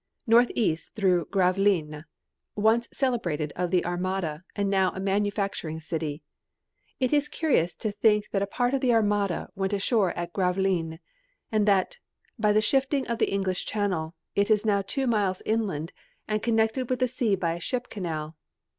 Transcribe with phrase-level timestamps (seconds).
[0.25, 2.05] Northeast through Gravelines,
[2.55, 6.23] once celebrated of the Armada and now a manufacturing city.
[6.99, 10.97] It is curious to think that a part of the Armada went ashore at Gravelines,
[11.51, 11.99] and that,
[12.39, 15.93] by the shifting of the English Channel, it is now two miles inland
[16.27, 18.35] and connected with the sea by a ship canal.